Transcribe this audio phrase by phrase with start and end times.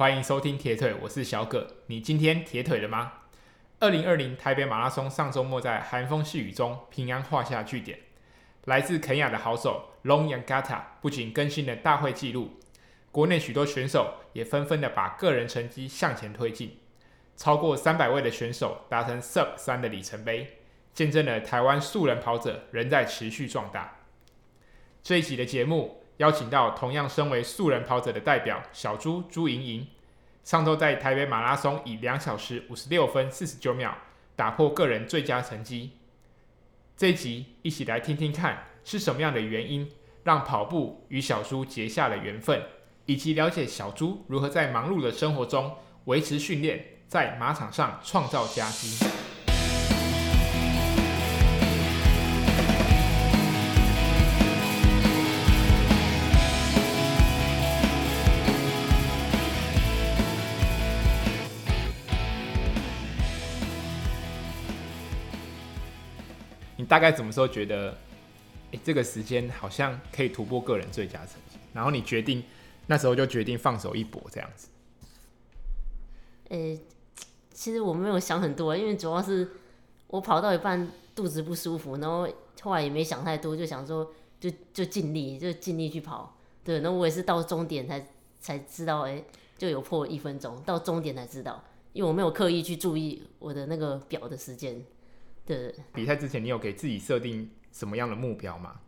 [0.00, 1.66] 欢迎收听铁腿，我是小葛。
[1.88, 3.12] 你今天铁腿了吗？
[3.80, 7.98] 二零二零台北马拉松上周末在寒风细雨中平安画下句点。
[8.64, 12.52] 来自肯亚的好手 Long Yangata 不仅更新了大会纪录，
[13.12, 16.78] 国内许多选手也纷纷的把个人成绩向前推进，
[17.36, 20.60] 超过三百位的选手达成 Sub 三的里程碑，
[20.94, 23.98] 见证了台湾素人跑者仍在持续壮大。
[25.02, 25.99] 这一集的节目。
[26.20, 29.86] 邀请到同样身为素人跑者的代表小朱朱莹莹，
[30.44, 33.96] 上周在台北马拉松以两小时五十六分四十九秒
[34.36, 35.92] 打破个人最佳成绩。
[36.94, 39.90] 这一集一起来听听看是什么样的原因
[40.22, 42.64] 让跑步与小朱结下了缘分，
[43.06, 49.29] 以及了解小朱如何在忙碌的生活中维持训练，在马场上创造佳绩。
[66.80, 67.94] 你大概什么时候觉得，
[68.70, 72.42] 欸，这个时间好像可以突破个人最佳成绩，然后你决定
[72.86, 74.68] 那时候就决定放手一搏这样子。
[76.48, 76.80] 欸，
[77.52, 79.50] 其实我没有想很多，因为主要是
[80.06, 82.26] 我跑到一半肚子不舒服，然后
[82.62, 86.34] 后来也没想太多，就想说就就尽力就尽力去跑。
[86.64, 88.06] 对，那我也是到终点才
[88.40, 89.22] 才知道，欸，
[89.58, 94.82] 就有破一分钟，到终点才知道，因为我没有刻意去注意我的那个表的时间。
[95.50, 98.78] 对，比赛之前，你有给自己设定什么样的目标吗？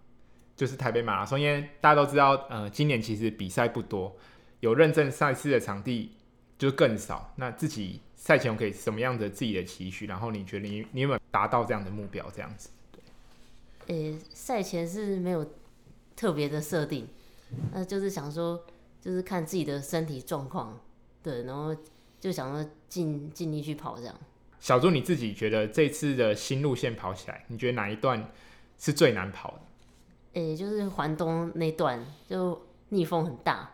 [0.55, 4.17] 就是台北马拉松，因为大家都知道，呃，今年其实比赛不多，
[4.61, 6.13] 有认证赛事的场地
[6.57, 7.35] 就更少。
[7.35, 10.07] 那自己赛前有给什么样的自己的期许？
[10.07, 12.31] 然后你觉得你你有没有达到这样的目标？
[12.31, 12.69] 这样子？
[12.93, 15.45] 对，诶，赛前是没有
[16.15, 17.09] 特别的设定，
[17.73, 18.65] 那就是想说，
[19.01, 20.79] 就是看自己的身体状况，
[21.25, 21.75] 对，然后
[22.21, 24.17] 就想说尽尽力去跑这样。
[24.63, 28.31] 小朱，你自己觉得这次的新路线跑起来，你觉得哪一段
[28.79, 29.61] 是最难跑的？
[30.35, 33.73] 诶、欸，就是环东那段，就逆风很大，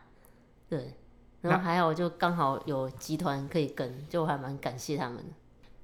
[0.67, 0.95] 对，
[1.43, 5.23] 然后还好就刚好有集团可以跟，就还蛮感谢他们。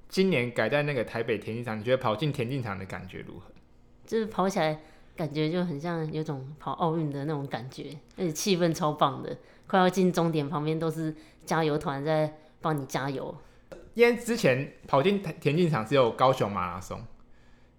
[0.09, 3.51] 今年改在那个台北田径场，你觉得跑进田径场的感觉如何？
[4.07, 4.81] 就是跑起来
[5.15, 9.37] 感觉就很像有种跑奥运的那种感觉，而且气氛超棒的，
[9.67, 13.37] 快要进终点，旁边都是加油团在帮你加油。
[13.95, 16.99] 因为之前跑进田径场只有高雄马拉松，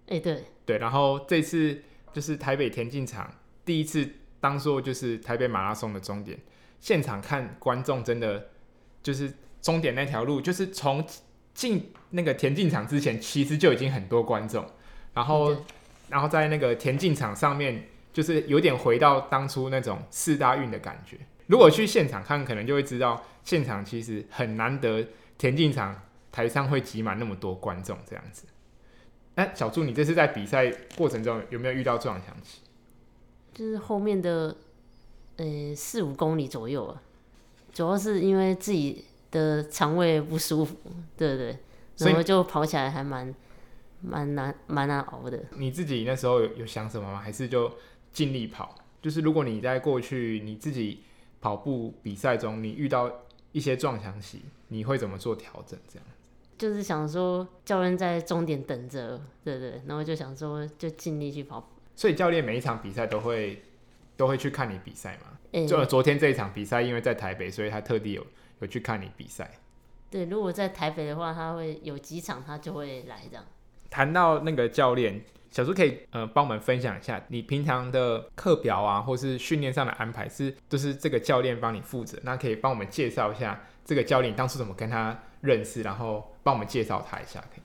[0.07, 1.79] 哎、欸，对对，然后这次
[2.11, 3.31] 就是台北田径场
[3.63, 6.35] 第一次当做就是台北马拉松的终点，
[6.79, 8.49] 现场看观众真的
[9.03, 11.05] 就是终点那条路，就是从
[11.53, 14.65] 进那个田径场之前，其实就已经很多观众，
[15.13, 15.55] 然后
[16.09, 21.15] 然后在那个田径场上面，就是有点回到当初那种四大运的感觉。
[21.45, 25.07] 如果去现场看，可能就会知道现场其实很难得
[25.37, 26.01] 田径场。
[26.37, 28.45] 台上会挤满那么多观众，这样子。
[29.33, 32.59] 哎，小朱，你这次在比赛过程中有没有遇到撞墙期？
[33.55, 34.55] 就是后面的
[35.37, 37.01] 呃四五公里左右啊，
[37.73, 40.75] 主要是因为自己的肠胃不舒服，
[41.17, 41.57] 对不对？
[42.05, 43.33] 然后就跑起来还蛮
[44.01, 45.43] 蛮难蛮难熬的。
[45.55, 47.19] 你自己那时候有有想什么吗？
[47.19, 47.73] 还是就
[48.13, 48.75] 尽力跑？
[49.01, 51.01] 就是如果你在过去你自己
[51.41, 53.11] 跑步比赛中，你遇到
[53.53, 55.79] 一些撞墙期，你会怎么做调整？
[55.91, 56.07] 这样？
[56.57, 61.69] 就是想说，教练在终点等着，对对，然后就想说，就尽力去跑。
[61.95, 63.61] 所以教练每一场比赛都会
[64.15, 65.37] 都会去看你比赛嘛？
[65.51, 68.25] 欸、就昨天这一场比赛，因为在台北，所以他特地有
[68.59, 69.49] 有去看你比赛。
[70.09, 73.43] 对，如果在台北的话，他会有几场，他就会来这样。
[73.89, 82.19] 谈到那个教练，小朱可以呃帮我们分享一下，你平常的课表啊，或是训练上的安排是都、就是这个教练帮你负责？
[82.23, 86.23] 那可以帮我们介绍一下这个教练当初怎么跟他认识，然后。
[86.47, 87.61] 帮我们介绍他一下，可以？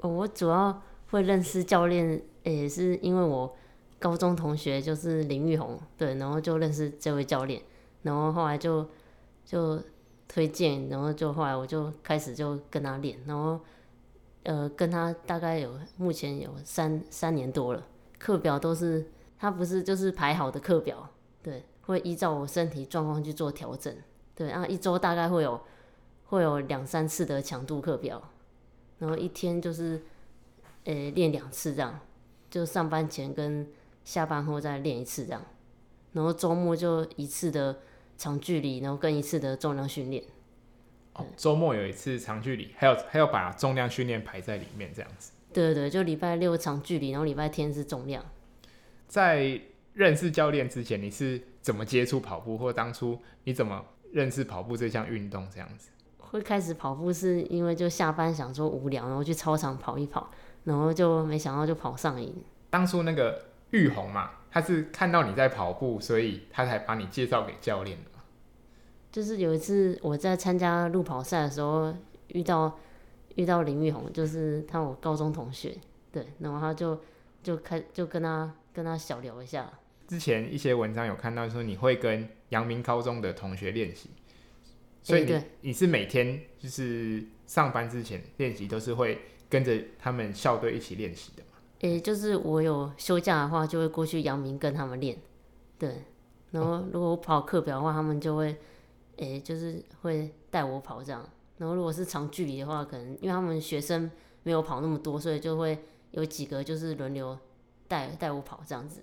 [0.00, 3.54] 哦，我主要会认识教练，也是因为我
[4.00, 7.62] 高中同学就是林玉红，对，然后就认识这位教练，
[8.02, 8.84] 然后后来就
[9.44, 9.80] 就
[10.26, 13.60] 推荐，然后就后来我就开始就跟他练，然后
[14.42, 17.86] 呃跟他大概有目前有三三年多了，
[18.18, 21.08] 课表都是他不是就是排好的课表，
[21.44, 23.96] 对，会依照我身体状况去做调整，
[24.34, 25.60] 对，然后一周大概会有。
[26.26, 28.30] 会有两三次的强度课表，
[28.98, 30.02] 然后一天就是，
[30.84, 32.00] 呃，练两次这样，
[32.50, 33.66] 就上班前跟
[34.04, 35.42] 下班后再练一次这样，
[36.12, 37.78] 然后周末就一次的
[38.16, 40.24] 长距离，然后跟一次的重量训练。
[41.12, 45.32] 哦，周末有一次长距离，还有还要把重量训练排在里面这样子。
[45.52, 48.24] 对对对，就礼拜六长距离，然后礼拜天是重量。
[49.06, 49.60] 在
[49.92, 53.84] 认识教练之前，你是怎么接触跑步，或当初你怎么？
[54.14, 55.88] 认识跑步这项运动这样子？
[56.34, 60.32] 会开始跑步是因为就下班想说无聊，然后去操场跑一跑，
[60.64, 62.34] 然后就没想到就跑上瘾。
[62.70, 63.40] 当初那个
[63.70, 68.10] 玉红嘛，他是看到你在跑步，所以他才把你介绍给教练的。
[69.12, 71.94] 就是有一次我在参加路跑赛的时候
[72.26, 72.76] 遇到
[73.36, 75.78] 遇到林玉红，就是他我高中同学，
[76.10, 77.00] 对，然后他就
[77.44, 79.70] 就开就跟他跟他小聊一下。
[80.08, 84.10] 之前一些文章有看到说你会跟阳明高中的同学练习。
[85.04, 89.20] 所以你、欸、你是每天就是上班之前练习都是会
[89.50, 91.58] 跟着他们校队一起练习的吗？
[91.80, 95.18] 诶、欸，就是我有休假的话，就会过去阳明跟他们练。
[95.78, 96.02] 对，
[96.52, 98.56] 然后如果我跑课表的话，他们就会
[99.18, 101.28] 诶、欸，就是会带我跑这样。
[101.58, 104.10] 然后如果是长距离的话，可能因为他们学生
[104.42, 105.78] 没有跑那么多，所以就会
[106.12, 107.38] 有几个就是轮流
[107.86, 109.02] 带带我跑这样子。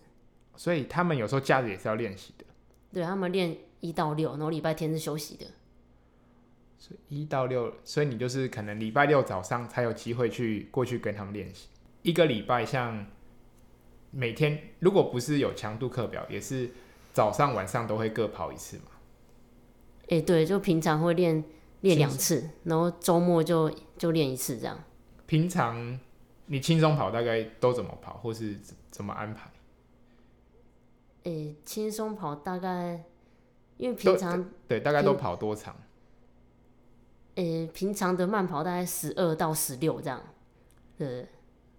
[0.56, 2.46] 所以他们有时候假日也是要练习的。
[2.92, 5.46] 对，他们练一到六，然后礼拜天是休息的。
[6.82, 11.68] 所以一到六，所以你就是可能礼拜六早上才有机会去过去跟他们练习。
[12.02, 13.06] 一个礼拜像
[14.10, 16.72] 每天，如果不是有强度课表，也是
[17.14, 18.86] 早上晚上都会各跑一次嘛。
[20.06, 21.44] 哎、欸，对，就平常会练
[21.82, 24.84] 练两次，然后周末就就练一次这样。
[25.28, 26.00] 平常
[26.48, 28.58] 你轻松跑大概都怎么跑，或是
[28.90, 29.52] 怎么安排？
[31.26, 33.04] 哎、欸，轻松跑大概
[33.78, 35.76] 因为平常，对大概都跑多长？
[37.36, 40.22] 呃、欸，平常的慢跑大概十二到十六这样，
[40.98, 41.28] 对。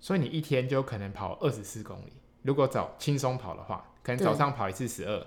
[0.00, 2.12] 所以你一天就可能跑二十四公里。
[2.42, 5.26] 如果早轻松跑的话，可能早上跑一次十二，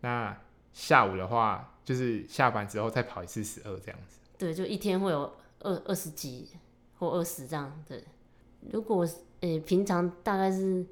[0.00, 0.36] 那
[0.72, 4.18] 下午的话就是下班之后再跑一次十二这样子。
[4.38, 6.50] 对，就一天会有二二十几
[6.98, 7.82] 或二十这样。
[7.88, 8.04] 对，
[8.70, 9.04] 如果
[9.40, 10.86] 呃、欸、平常大概是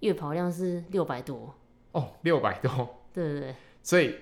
[0.00, 1.54] 月跑量是六百多。
[1.92, 2.70] 哦，六百多。
[3.12, 3.54] 对对对。
[3.82, 4.14] 所以。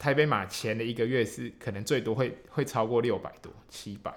[0.00, 4.10] 台北马前的一个月是可能最多会会超过六百多七百，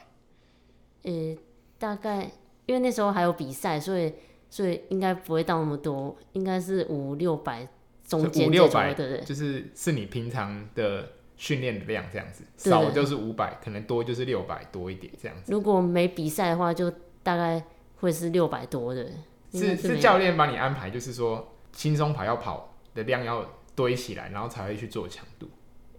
[1.04, 1.38] 呃、欸，
[1.78, 2.32] 大概
[2.66, 4.14] 因为那时候还有比赛，所以
[4.50, 7.68] 所以应该不会到那么多，应该是五六百
[8.08, 15.52] 中间五六百，对对，就是是你平常的训练的量这样子，少就是五百，可能多就是六百多一点这样子。
[15.52, 16.90] 如果没比赛的话，就
[17.22, 17.62] 大概
[17.98, 19.12] 会是六百多的。
[19.52, 23.46] 是是教练帮你安排，就是说轻松跑要跑的量要
[23.76, 25.50] 堆起来，然后才会去做强度。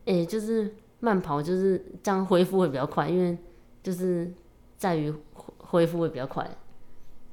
[0.07, 3.37] 诶、欸，就是慢跑，就是这样恢复会比较快，因为
[3.83, 4.33] 就是
[4.77, 5.13] 在于
[5.59, 6.49] 恢复会比较快，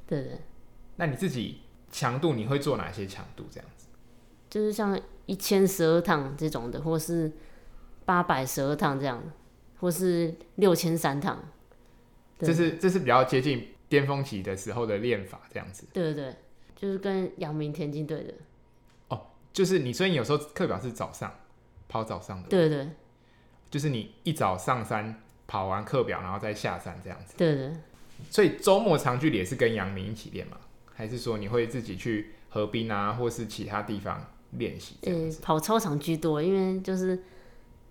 [0.08, 0.40] 对对。
[0.96, 1.60] 那你自己
[1.92, 3.46] 强度你会做哪些强度？
[3.50, 3.88] 这样子，
[4.50, 7.32] 就是像一千十二趟这种的，或是
[8.06, 9.22] 八百十二趟这样，
[9.80, 11.38] 或是六千三趟。
[12.40, 15.86] 这是这是比较接近巅峰期的时候的练法，这样子。
[15.94, 16.36] 对对对，
[16.76, 18.34] 就是跟阳明田径队的。
[19.10, 21.32] 哦，就是你，所以你有时候课表是早上。
[21.92, 22.88] 跑早上的，对对，
[23.70, 27.36] 就是你一早上山跑完课表，然后再下山这样子。
[27.38, 27.74] 对对。
[28.30, 30.56] 所以周末长距离也是跟阳明一起练吗？
[30.96, 34.96] 还是说你会自己去河滨啊，或是其他地方练习？
[35.02, 35.12] 呃，
[35.42, 37.22] 跑操场居多，因为就是，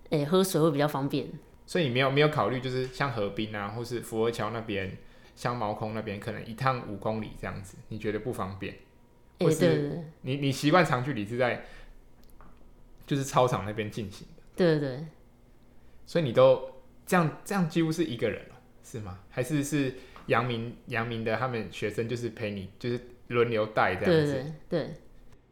[0.08, 1.28] 欸，喝水会比较方便。
[1.66, 4.96] 所以你没有没有考虑，就是像河滨啊，或是福和桥那边，
[5.36, 8.74] 像毛空那边，可能一趟五公里这样子，你觉得不方便？
[9.38, 11.66] 欸，或是你你习惯长距离是在？
[13.10, 15.04] 就是操场那边进行的，对对对，
[16.06, 19.18] 所以你都这样这样几乎是一个人了，是吗？
[19.28, 19.92] 还是是
[20.26, 24.32] 阳明阳明的他们学生就是陪你，就是轮流带这样子？
[24.32, 24.94] 对对对，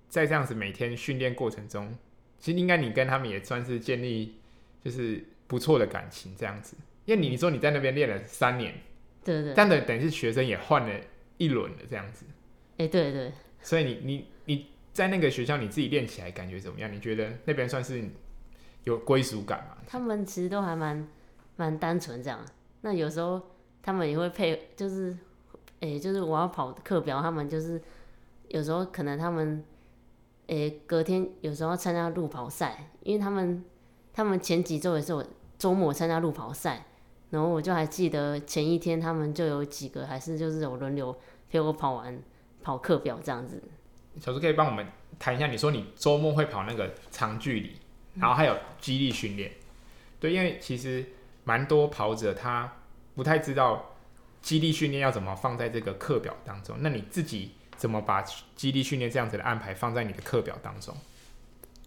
[0.09, 1.93] 在这样子每天训练过程中，
[2.39, 4.37] 其实应该你跟他们也算是建立
[4.85, 8.73] 就是不错的感情这样子，因为你你说你在那边练了三年，
[9.25, 11.01] 对对，但等等于是学生也换了
[11.39, 12.25] 一轮了这样子，
[12.77, 14.67] 哎对对，所以你你你。
[14.99, 16.93] 在那个学校，你自己练起来感觉怎么样？
[16.93, 18.03] 你觉得那边算是
[18.83, 19.77] 有归属感吗？
[19.87, 21.07] 他们其实都还蛮
[21.55, 22.45] 蛮单纯这样。
[22.81, 23.41] 那有时候
[23.81, 25.17] 他们也会配，就是，
[25.79, 27.81] 诶、就是我要跑课表，他们就是
[28.49, 29.63] 有时候可能他们，
[30.49, 33.65] 诶、隔天有时候要参加路跑赛，因为他们
[34.13, 35.25] 他们前几周也是我
[35.57, 36.87] 周末参加路跑赛，
[37.31, 41.17] 然后我就还记得前一天他们就有几个还是就是有轮流
[41.49, 42.21] 陪我跑完
[42.61, 43.63] 跑课表这样子。
[44.21, 44.87] 小朱可以帮我们
[45.19, 47.77] 谈一下，你说你周末会跑那个长距离，
[48.15, 49.53] 然后还有肌力训练，
[50.19, 51.05] 对，因为其实
[51.45, 52.73] 蛮多跑者他
[53.15, 53.95] 不太知道
[54.43, 56.77] 肌力训练要怎么放在这个课表当中。
[56.81, 60.95] 那你自己怎么把肌力训练这样子的安排放在你的课表当中？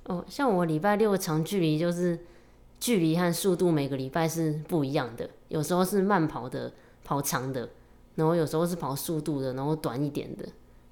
[0.05, 2.19] 哦，像我礼拜六长距离就是
[2.79, 6.73] 距离和速度每个礼拜是不一样的，有时候是慢跑的
[7.03, 7.69] 跑长的，
[8.15, 10.45] 然后有时候是跑速度的，然后短一点的，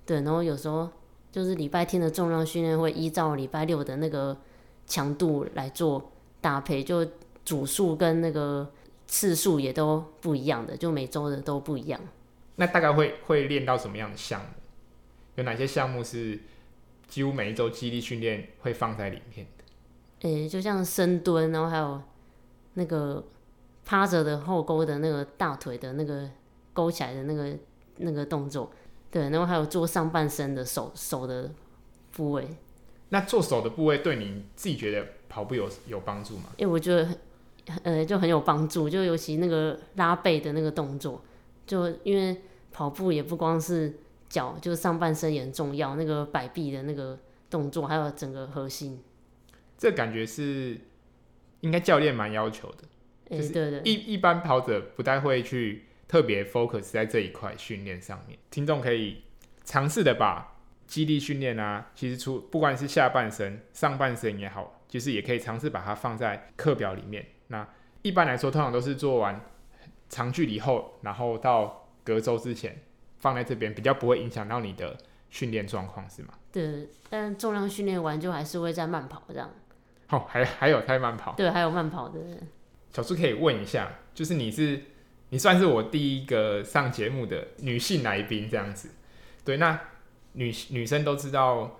[0.05, 0.89] 对，然后有时候。
[1.31, 4.35] 就是礼拜天的重量训练会依照礼拜六的那个
[4.87, 7.05] 强度来做搭配，就
[7.45, 8.71] 组数跟那个
[9.07, 11.99] 次数也都不一样的，就每周的都不一样。
[12.55, 14.47] 那大概会会练到什么样的项目？
[15.35, 16.39] 有哪些项目是
[17.07, 20.27] 几乎每一周肌力训练会放在里面的？
[20.27, 22.01] 诶、欸，就像深蹲，然后还有
[22.73, 23.23] 那个
[23.85, 26.29] 趴着的后勾的那个大腿的那个
[26.73, 27.57] 勾起来的那个
[27.97, 28.69] 那个动作，
[29.11, 31.51] 对，然后还有做上半身的手手的
[32.11, 32.47] 部位。
[33.09, 36.49] 那做手的部位对你自己觉得跑步有有帮助吗？
[36.57, 37.17] 因为我觉得，
[37.83, 41.21] 呃，就很有帮助，就尤其那个拉背的那个动作，
[41.65, 42.39] 就因为
[42.71, 43.99] 跑步也不光是
[44.29, 47.17] 脚，就是上半身也很重要，那个摆臂的那个
[47.49, 49.01] 动作，还有整个核心。
[49.75, 50.79] 这感觉是
[51.61, 52.83] 应该教练蛮要求的，
[53.29, 58.37] 欸、就是对对，一一般跑者不太会去特别 focus 在这一块训练上面。
[58.51, 59.23] 听众可以
[59.63, 60.55] 尝试的把。
[60.89, 67.23] 肌力训练啊，其实出不管是下半身、上半身也好，其实也可以尝试把它放在课表里面。
[67.49, 67.67] 那
[68.01, 69.39] 一般来说，通常都是做完
[70.09, 72.81] 长距离后，然后到隔周之前
[73.19, 74.97] 放在这边，比较不会影响到你的
[75.29, 76.33] 训练状况，是吗？
[76.51, 79.47] 对，但重量训练完就还是会再慢跑这样。
[80.09, 81.33] 哦，还还有再慢跑？
[81.33, 82.19] 对，还有慢跑的。
[82.91, 84.81] 小苏可以问一下，就是你是
[85.29, 88.89] 你算是我第一个上节目的女性来宾这样子，
[89.43, 89.79] 对，那。
[90.33, 91.79] 女女生都知道，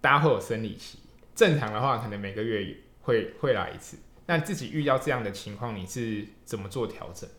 [0.00, 0.98] 大家会有生理期。
[1.32, 3.96] 正常的话，可能每个月会会来一次。
[4.26, 7.30] 那自己遇到这样的情况，你是怎么做调整？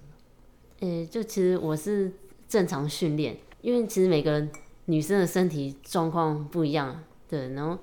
[0.79, 2.09] 呃、就其实我是
[2.47, 4.47] 正常训练，因为其实每个
[4.85, 7.49] 女生的身体状况不一样，对。
[7.49, 7.77] 然后，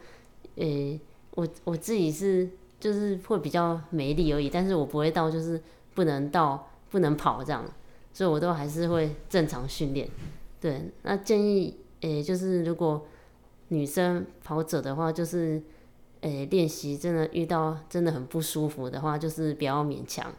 [0.54, 0.98] 呃、
[1.32, 2.48] 我我自己是
[2.80, 5.62] 就是会比较没力而已，但是我不会到就是
[5.94, 7.62] 不能到不能跑这样，
[8.12, 10.08] 所以我都还是会正常训练。
[10.58, 11.76] 对，那建议。
[12.02, 13.06] 诶、就是如果
[13.68, 15.60] 女生跑者的话，就是
[16.20, 20.30] 诶练习真的遇到真的很不舒服的话，就是不要勉强，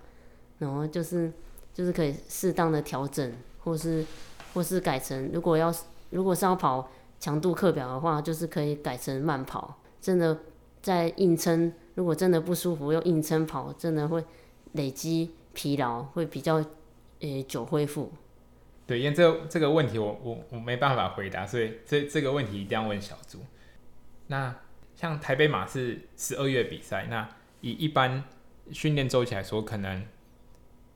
[0.60, 1.34] 然后就是
[1.74, 3.34] 就是可以适当的调整，
[3.64, 4.06] 或是
[4.54, 5.74] 或是改成如果要
[6.12, 9.80] 如果是要跑强度课表的话，就是可以改成慢跑。
[10.00, 10.38] 真的
[10.82, 14.24] 在硬撑，如果真的不舒服又硬撑跑，真的会
[14.74, 16.68] 累积疲劳，会比较诶、
[17.38, 18.14] 欸、久恢复。
[18.86, 23.40] 对，因为这这个问题我我我没办法回答，所以这这个问题一定要问小朱。
[24.28, 24.56] 那
[24.96, 27.28] 像台北马是十二月比赛，那
[27.62, 28.24] 以一般
[28.72, 30.06] 训练周期来说，可能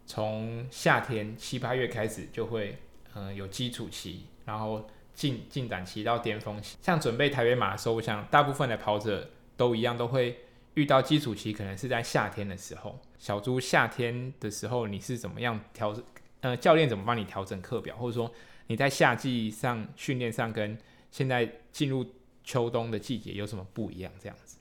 [0.06, 2.78] 从夏天七八月开始就会
[3.16, 6.78] 嗯、呃、有基础期，然后进进展期到巅峰期。
[6.84, 10.42] 像准备台北马的时候，我想大部分的跑者都一样，都会
[10.76, 13.00] 遇到基础期，可能是在夏天的时候。
[13.22, 16.04] 小猪夏天的时候你是怎么样调整？
[16.40, 18.32] 呃，教练怎么帮你调整课表，或者说
[18.66, 20.76] 你在夏季上训练上跟
[21.12, 22.04] 现在进入
[22.44, 24.12] 秋冬的季节有什么不一样？
[24.20, 24.58] 这样子，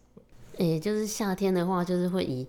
[0.58, 2.46] 诶、欸，就是夏天的话，就是会以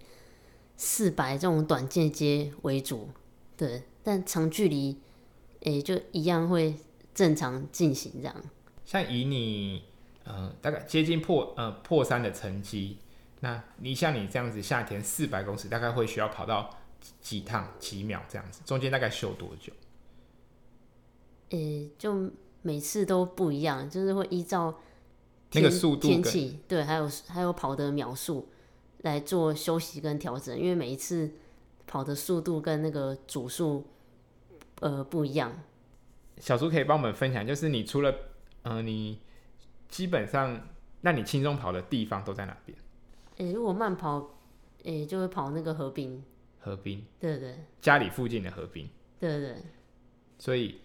[0.76, 3.08] 四百这种短间接为主，
[3.56, 4.98] 对，但长距离，
[5.62, 6.76] 诶、欸，就一样会
[7.16, 8.36] 正常进行这样。
[8.84, 9.84] 像以你，
[10.26, 12.98] 呃，大概接近破呃破三的成绩，
[13.42, 16.78] 那你像你这样子，夏天四百公尺大概会需要跑到。
[17.20, 19.74] 几趟几秒这样子，中间大概休多久？
[21.50, 22.32] 诶、欸，就
[22.62, 24.80] 每次都不一样，就是会依照
[25.54, 28.50] 那个速度、天气，对，还有还有跑的秒数
[29.00, 31.32] 来做休息跟调整，因为每一次
[31.88, 33.88] 跑的速度跟那个组数
[34.82, 35.52] 呃不一样。
[36.38, 38.14] 小苏可以帮我们分享，就是你除了
[38.62, 39.20] 呃，你
[39.90, 40.68] 基本上，
[41.02, 42.78] 那你轻松跑的地方都在哪边？
[43.50, 44.20] 如果慢跑，
[44.84, 46.24] 诶、欸，就会跑那个河滨。
[46.60, 48.88] 河滨，对对，家里附近的河滨，
[49.20, 49.56] 对对，
[50.38, 50.80] 所以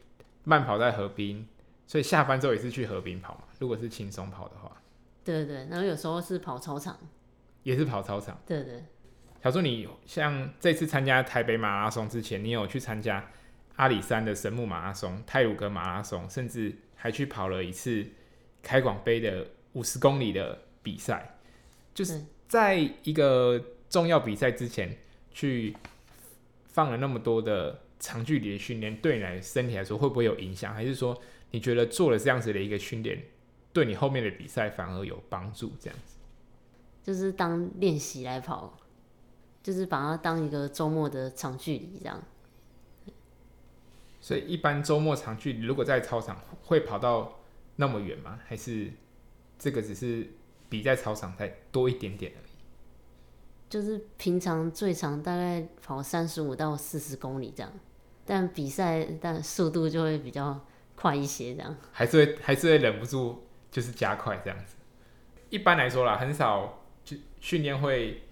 [0.44, 1.46] 慢跑在河滨，
[1.86, 3.44] 所以下班之后也是去河滨跑嘛。
[3.58, 4.80] 如果是轻松跑的话，
[5.22, 6.98] 对对，然后有时候是跑操场，
[7.62, 8.84] 也是跑操场，对对。
[9.42, 13.30] 小树，你像这次参加台北马拉松之前，你有去参加
[13.76, 18.04] 阿里山的神木马拉松、泰鲁格马拉松，甚至还去跑了一次
[18.60, 21.38] 开广杯的五十公里的比赛，
[21.94, 24.96] 就是在一个重要比赛之前。
[25.36, 25.76] 去
[26.64, 30.72] 放了那么多的长距离的训练，对你来身体来说会不会有影响？
[30.72, 33.22] 还是说你觉得做了这样子的一个训练，
[33.70, 35.72] 对你后面的比赛反而有帮助？
[35.78, 36.16] 这样子，
[37.02, 38.78] 就是当练习来跑，
[39.62, 42.22] 就是把它当一个周末的长距离这样。
[44.22, 47.40] 所以一般周末长距离如果在操场会跑到
[47.76, 48.40] 那么远吗？
[48.46, 48.90] 还是
[49.58, 50.26] 这个只是
[50.68, 52.52] 比在操场再多一点点而已？
[53.68, 57.72] 就是平常最长大概跑三十五到四十公里这样，
[58.24, 61.76] 但比赛但速度就会比较快一些这样。
[61.92, 64.76] 还是会还是会忍不住就是加快这样子。
[65.50, 68.22] 一般来说啦，很少就训练会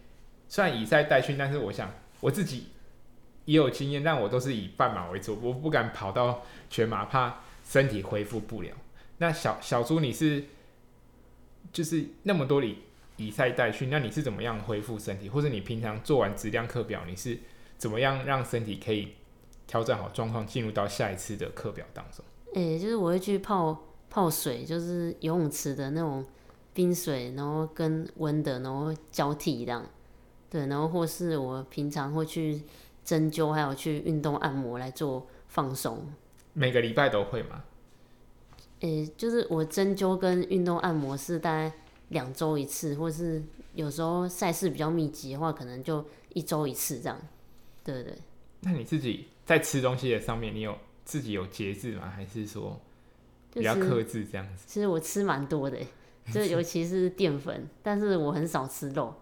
[0.49, 2.69] 虽然以赛代训，但是我想我自己
[3.45, 8.71] 也有经验，但我都是以半马为主，我不敢跑到全马，怕身体恢复不了。
[9.19, 10.45] 那小小猪你是
[11.73, 12.79] 就是那么多里
[13.17, 15.29] 以赛代训，那你是怎么样恢复身体？
[15.29, 17.39] 或者你平常做完质量课表，你是
[17.77, 19.15] 怎么样让身体可以
[19.67, 22.25] 调整好状况，进入到下一次的课表当中？
[22.55, 23.77] 诶、欸，就是我会去泡
[24.09, 26.25] 泡水，就是游泳池的那种
[26.73, 29.85] 冰水，然后跟温的，然后交替这样。
[30.51, 32.63] 对，然后或是我平常会去
[33.05, 36.13] 针灸，还有去运动按摩来做放松。
[36.53, 37.65] 每个礼拜都会吗？
[38.85, 41.73] 诶、欸，就是我针灸跟运动按摩是大概
[42.11, 43.43] 两周一次，或是
[43.75, 47.19] 有时候赛事比较密集的话，可能就一周一次这样。
[47.83, 48.15] 对对。
[48.61, 52.13] 那你自己在吃东西的上面，你有自己有节制吗？
[52.15, 52.79] 还是说
[53.55, 54.65] 比较克制这样子？
[54.67, 55.79] 其实我吃蛮多的，
[56.31, 59.15] 就尤其是淀粉，但是我很少吃肉。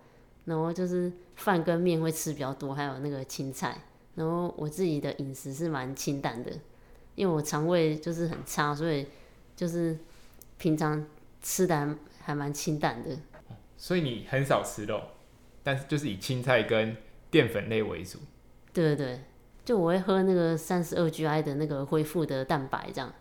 [0.44, 3.80] 然后就是饭跟面会吃比较多，还有那个青菜。
[4.16, 6.50] 然后我自己的饮食是蛮清淡的，
[7.14, 9.06] 因为我肠胃就是很差，所以。
[9.54, 9.96] 就是
[10.58, 11.06] 平常
[11.42, 13.16] 吃的还还蛮清淡的，
[13.76, 15.00] 所以你很少吃肉，
[15.62, 16.96] 但是就是以青菜跟
[17.30, 18.18] 淀粉类为主。
[18.72, 19.20] 对对对，
[19.64, 23.12] 就我会喝那个三十二 GI 的那个恢复的蛋白这样，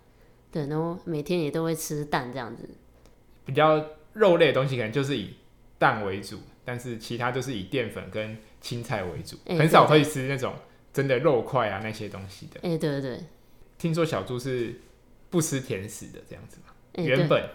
[0.52, 2.70] 对，然后每天也都会吃蛋这样子。
[3.46, 3.84] 比较
[4.14, 5.36] 肉类的东西可能就是以
[5.78, 10.54] 蛋为主，但是其他就是以淀粉跟青菜为主，欸、很少会吃那种
[10.94, 12.60] 真的肉块啊那些东西的。
[12.62, 13.26] 哎、欸，对对对，
[13.78, 14.80] 听说小猪是。
[15.32, 16.74] 不吃甜食的这样子嘛？
[16.94, 17.50] 欸、原本，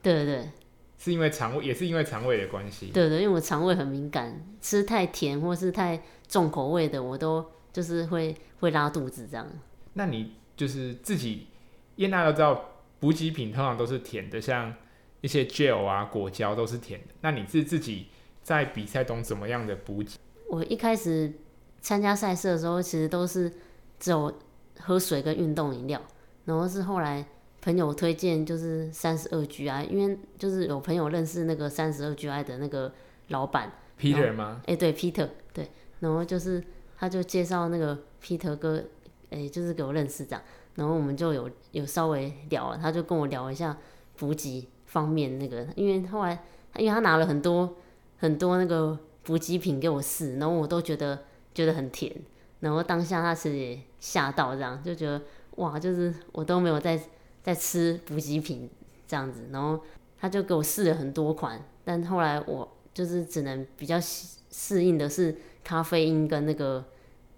[0.00, 0.50] 对对对，
[0.96, 2.86] 是因为肠胃，也是因为肠胃的关系。
[2.86, 9.46] 对，对对，因为我肠胃很敏感，吃太甜或是太重口味的，我都就是会会拉肚子这样。
[9.94, 11.48] 那你就是自己，
[11.96, 12.64] 因为大家都知道
[13.00, 14.72] 补给品通常都是甜的，像
[15.20, 17.06] 一些 gel 啊、果胶都是甜的。
[17.22, 18.06] 那你是自己
[18.42, 20.12] 在比赛中怎么样的补给？
[20.48, 21.32] 我一开始
[21.80, 23.52] 参加赛事的时候，其实都是
[23.98, 24.32] 只有
[24.78, 26.00] 喝水跟运动饮料。
[26.46, 27.24] 然后是后来
[27.60, 32.92] 朋友推荐，就是三十二 GI，因为就是有朋友认识那个三十二 GI 的那个
[33.28, 34.62] 老板 Peter 吗？
[34.66, 35.68] 哎，对 Peter，对，
[36.00, 36.62] 然后就是
[36.96, 38.82] 他就介绍那个 Peter 哥，
[39.30, 40.42] 哎，就是给我认识这样，
[40.76, 43.76] 然后我们就有有稍微聊，他就跟我聊一下
[44.16, 46.44] 补给方面那个，因为后来
[46.76, 47.76] 因为他拿了很多
[48.18, 52.14] 很多那个补给品给我试，然后我都觉得觉得很甜，
[52.60, 55.20] 然后当下他其实也吓到这样，就觉得。
[55.56, 57.00] 哇，就是我都没有在
[57.42, 58.68] 在吃补给品
[59.06, 59.80] 这样子，然后
[60.20, 66.84] 他就给我试了很多款，但后来我就是只能比较适应的是咖啡因跟那个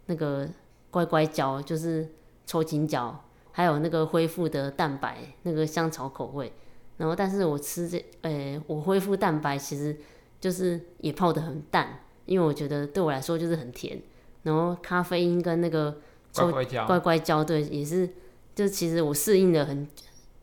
[0.06, 0.48] 那个
[0.90, 2.08] 乖乖胶，就是
[2.44, 6.52] 抽筋胶，还有那个恢复的蛋白，那个香草口味。
[6.96, 9.96] 然后，但是我吃这，诶、我恢复蛋白其实
[10.40, 14.02] 就是也泡得很淡，因为我觉得对我来说就是很甜。
[14.42, 15.98] 然后咖啡因跟那个。
[16.34, 18.08] 乖乖胶，乖乖胶，对，也是，
[18.54, 19.86] 就其实我适应了很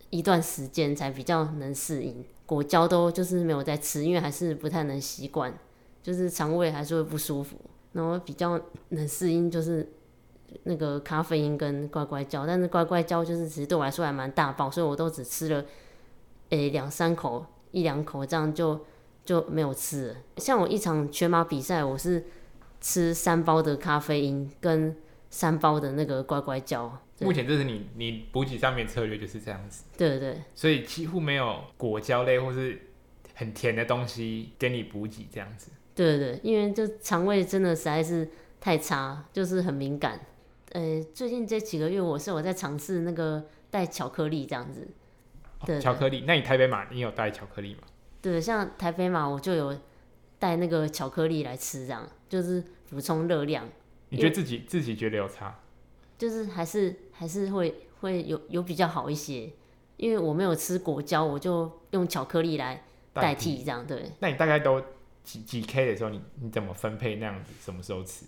[0.10, 2.26] 一段时间才比较能适应。
[2.46, 5.54] 果胶都就是没有在吃，因为还是不太能习惯，
[6.04, 7.56] 就是肠胃还是会不舒服。
[7.94, 9.90] 然后比较能适应就是
[10.64, 15.64] 那个咖啡因跟乖乖胶，但是乖乖胶就是其实对我来说还蛮大包，所以我都只吃了
[16.50, 18.80] 诶两三口，一两口这样就
[19.24, 20.16] 就没有吃了。
[20.38, 22.26] 像我一场全马比赛，我是
[22.82, 24.96] 吃三包的咖啡因跟。
[25.30, 29.84] 三包的那个乖乖胶，目前这是你你补给上面策略就是这样子。
[29.98, 32.80] 对对对，所以几乎没有果胶类或是
[33.34, 35.72] 很甜的东西给你补给这样子。
[35.94, 40.20] 对对对，因为就肠胃真的实在是太差，就是很敏感。
[40.72, 44.88] 呃，最近这几个月我是有在尝试那个带巧克力这样子。
[45.66, 46.26] 对，对，巧克力？
[46.28, 47.82] 那你台北马你有带巧克力吗？
[48.22, 49.78] 对，像台北马我就有
[50.38, 53.68] 带那个巧克力来吃，这样就是补充热量。
[54.10, 55.60] 你觉得自己自己觉得有差？
[56.18, 59.52] 就是还是还是会会有有比较好一些，
[59.98, 63.86] 因为我没有吃果胶，我就用巧克力来代替这样。
[63.86, 64.82] 对，那你大概都
[65.24, 67.52] 几几 K 的时候，你你怎么分配那样子？
[67.60, 68.26] 什么时候吃？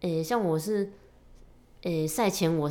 [0.00, 0.92] 诶、欸，像我是
[1.82, 2.68] 诶赛、欸、前我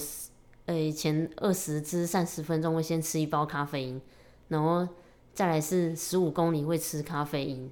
[0.66, 4.02] 诶、欸、前二十至三十分钟会先吃一包咖啡因，
[4.50, 4.88] 然后
[5.34, 7.72] 再来是十五公里会吃咖啡因，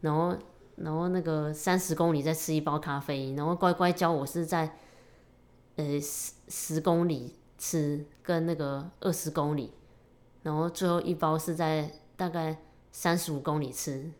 [0.00, 0.36] 然后。
[0.76, 4.76] 然后那个三十公里再吃一包咖啡因，然后乖乖胶我是在，
[5.76, 9.70] 呃十十公里吃，跟那个二十公里，
[10.42, 12.56] 然后最后一包是在大概
[12.90, 14.10] 三十五公里吃，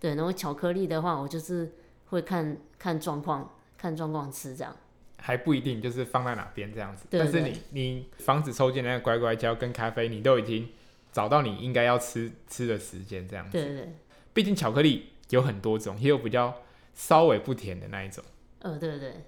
[0.00, 1.72] 对，然后巧克力的话，我就是
[2.06, 4.76] 会看看状况，看状况吃这样，
[5.18, 10.68] 还不一定就是放在哪边这样子，但是你你防止抽筋那个乖乖胶跟咖啡，你都已经
[11.12, 13.96] 找到你应该要吃吃的时间这样子，对对对，
[14.34, 15.10] 毕竟巧克力。
[15.30, 16.62] 有很多种，也有比较
[16.94, 18.22] 稍微不甜的那一种。
[18.60, 19.24] 呃，对对。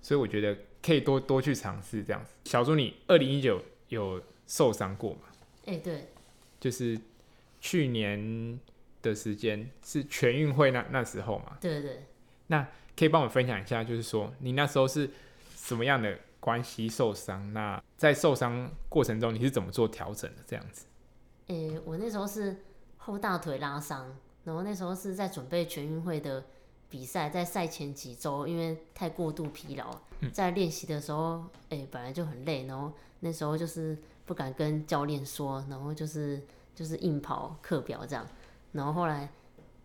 [0.00, 2.32] 所以我觉得可以多多去尝试这样子。
[2.44, 5.20] 小猪，你二零一九有受伤过吗？
[5.66, 6.08] 哎、欸，对，
[6.60, 6.98] 就是
[7.60, 8.60] 去年
[9.00, 11.56] 的时间是全运会那那时候嘛。
[11.60, 12.04] 对对。
[12.48, 15.08] 那可以帮我分享一下，就是说你那时候是
[15.56, 17.52] 什么样的关系受伤？
[17.54, 20.42] 那在受伤过程中你是怎么做调整的？
[20.46, 20.84] 这样子？
[21.46, 22.54] 哎、欸，我那时候是
[22.98, 26.44] 后大腿拉伤，然后那时候是在准备全运会的。
[26.90, 29.98] 比赛在赛前几周，因为太过度疲劳，
[30.32, 36.40] 在练习的时候，哎、欸，本来就很累，然后那时候就是不敢跟教练说，然后就是
[36.72, 38.24] 就是硬跑课表这样，
[38.70, 39.28] 然后后来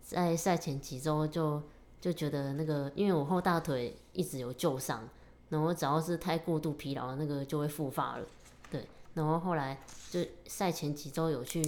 [0.00, 1.60] 在赛前几周就
[2.00, 5.08] 就觉得那个，因为我后大腿一直有旧伤，
[5.48, 8.26] 然后只要是太过度疲劳，那个就会复发了，
[8.70, 9.76] 对，然后后来
[10.10, 11.60] 就赛前几周有去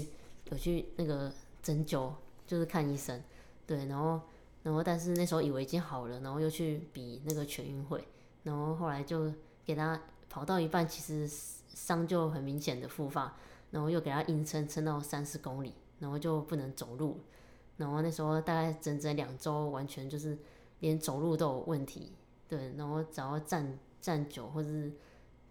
[0.53, 2.13] 有去那个针灸，
[2.47, 3.23] 就是看医生，
[3.67, 4.21] 对，然后。
[4.65, 8.07] 然后，但是那时候以为已经好了，然后又去比那个全运会，
[8.45, 9.29] 然后后来就
[9.65, 10.01] 给他
[10.31, 11.27] 跑到一半，其实
[11.75, 13.35] 伤就很明显的复发，
[13.73, 17.19] 然后又给他硬撑撑到三十公里，然后就不能走路，
[17.77, 20.39] 然后那时候大概整整两周，完全就是
[20.79, 22.13] 连走路都有问题，
[22.47, 24.93] 对，然后只要站站久或者是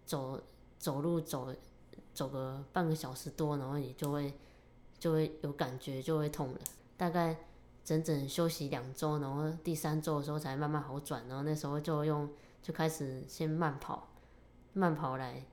[0.06, 0.40] 走
[0.78, 1.54] 走路走
[2.14, 4.32] 走个半个小时多，然后你就会
[4.98, 6.58] 就会有感觉，就会痛了，
[7.02, 7.36] 大概。
[7.84, 12.30] 整整休息两周，然后第三周的时候才慢慢好转，然后那时候就用
[12.62, 14.08] 就开始先慢跑，
[14.72, 15.44] 慢跑来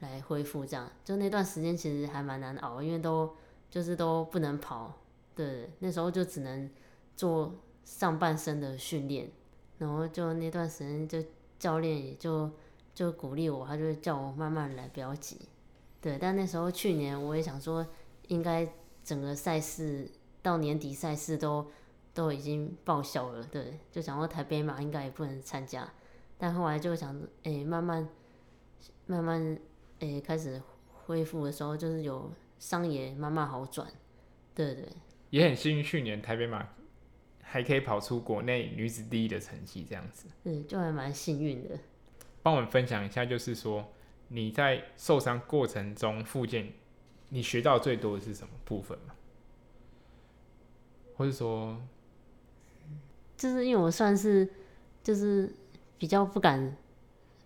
[0.00, 3.34] 来恢复，这样就那段时间其实还蛮难熬，因为都
[3.70, 5.00] 就是都不能跑，
[5.34, 6.70] 对，那时候就只能
[7.16, 7.54] 做
[7.86, 9.32] 上半身的训练，
[9.78, 11.26] 然后就那段时间就
[11.58, 12.50] 教练也就
[12.94, 15.40] 就鼓励我，他就叫我慢慢来，不要急，
[16.02, 17.86] 对，但那时候去年我也想说，
[18.26, 18.70] 应该
[19.02, 20.06] 整个赛事。
[20.42, 21.70] 到年底赛事都
[22.14, 25.92] 都已经报销了，对，就想说台北马应该也不能参加，
[26.36, 28.08] 但后来就想，哎、欸，慢慢
[29.06, 29.58] 慢慢，
[30.00, 30.60] 哎、欸，开始
[31.04, 33.86] 恢复的时候，就是有伤也慢慢好转，
[34.54, 34.88] 对对。
[35.30, 36.66] 也很幸运，去年台北马
[37.42, 40.26] 还可以跑出国内女子第一的成绩，这样子。
[40.42, 41.78] 对，就还蛮幸运的。
[42.42, 43.92] 帮我们分享一下，就是说
[44.28, 46.72] 你在受伤过程中复健，
[47.28, 49.14] 你学到最多的是什么部分吗？
[51.18, 51.76] 或者说，
[53.36, 54.48] 就是因为我算是
[55.02, 55.52] 就是
[55.98, 56.60] 比较不敢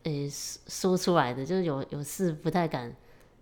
[0.02, 2.94] 诶、欸、说出来的，就是有有事不太敢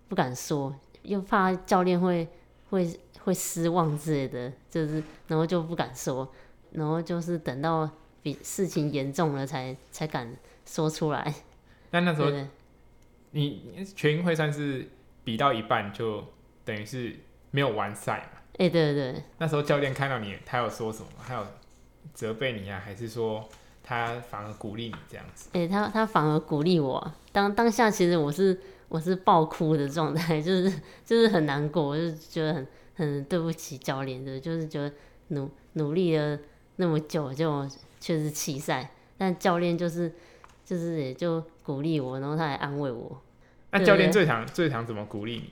[0.09, 2.29] 不敢说，又怕教练会
[2.71, 6.33] 会会失望之类的，就是然后就不敢说，
[6.71, 7.91] 然后就是等到
[8.23, 11.35] 比事情严重了才才敢说出来。
[11.91, 12.31] 那那时候
[13.33, 14.89] 你全运会算是
[15.25, 16.25] 比到一半就
[16.65, 17.17] 等于是
[17.51, 18.40] 没有完赛嘛？
[18.61, 21.09] 哎、欸，对对对，那时候教练看到你，他有说什么？
[21.27, 21.47] 他有
[22.13, 23.49] 责备你啊，还是说
[23.83, 25.49] 他反而鼓励你这样子？
[25.55, 27.13] 哎、欸，他他反而鼓励我。
[27.33, 30.71] 当当下其实我是我是爆哭的状态，就是
[31.07, 34.93] 就是很难过，我就觉得很很对不起教练的，就是觉得
[35.29, 36.39] 努努力了
[36.77, 37.67] 那么久，就
[37.99, 38.91] 确实弃赛。
[39.17, 40.13] 但教练就是
[40.67, 43.23] 就是也就鼓励我，然后他还安慰我。
[43.71, 45.51] 那教练最常最常怎么鼓励你？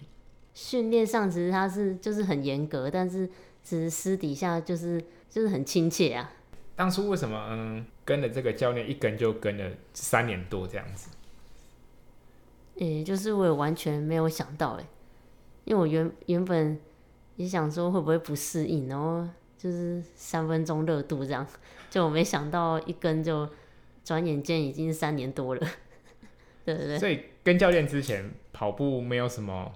[0.60, 3.24] 训练上其实他是就是很严格，但是
[3.62, 6.32] 其实私底下就是就是很亲切啊。
[6.74, 11.10] 当初为什么嗯跟了这个教练一跟就跟了三年多这样子？
[12.78, 14.86] 诶、欸，就是我也完全没有想到诶，
[15.64, 16.76] 因为我原原本
[17.36, 19.24] 也想说会不会不适应，然后
[19.56, 21.46] 就是三分钟热度这样，
[21.88, 23.48] 就我没想到一跟就
[24.04, 25.60] 转眼间已经三年多了。
[26.66, 26.98] 对对对。
[26.98, 29.72] 所以跟教练之前跑步没有什么。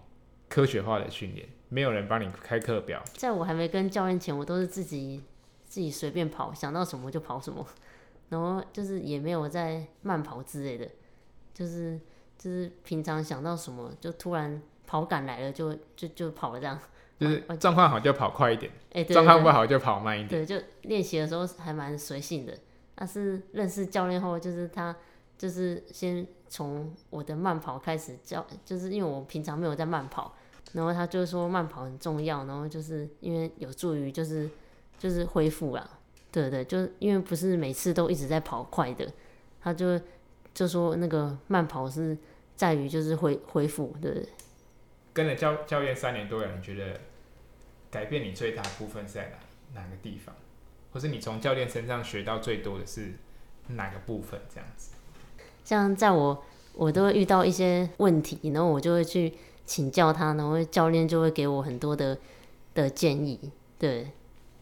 [0.53, 3.03] 科学化的训练，没有人帮你开课表。
[3.15, 5.23] 在我还没跟教练前，我都是自己
[5.65, 7.67] 自己随便跑，想到什么就跑什么，
[8.29, 10.87] 然后就是也没有在慢跑之类的，
[11.55, 11.99] 就是
[12.37, 16.79] 就是平常想到什么就突然跑感来了就就就跑了这样。
[17.19, 20.45] 就是状况好就跑快一点，哎，状况不好就跑慢一点。
[20.45, 22.53] 对，就练习的时候还蛮随性的。
[22.95, 24.95] 但是认识教练后，就是他
[25.38, 30.35] 就是先从我的慢跑开始教，就是因为我平常没有在慢跑。
[30.73, 34.49] 然后他就说慢跑很重要，然后就是因为有助于就是
[34.99, 35.87] 就是恢复啦，
[36.31, 39.07] 对对，就是因为不是每次都一直在跑快的，
[39.61, 40.01] 他就
[40.55, 42.17] 就说那个慢跑是
[42.57, 44.27] 在于就是恢恢复，对。
[45.13, 46.99] 跟了教教练三年多了，你觉得
[47.91, 49.31] 改变你最大部分是在
[49.75, 50.35] 哪哪个地方？
[50.91, 53.13] 或是你从教练身上学到最多的是
[53.69, 54.41] 哪个部分？
[54.49, 54.93] 这样子。
[55.65, 59.35] 像在我我都会遇到一些问题，然后我就会去。
[59.64, 62.18] 请教他，然后教练就会给我很多的
[62.75, 63.38] 的建议，
[63.79, 64.11] 对，